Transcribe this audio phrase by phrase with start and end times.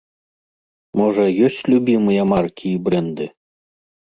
[1.01, 3.25] Можа, ёсць любімыя маркі і брэнды?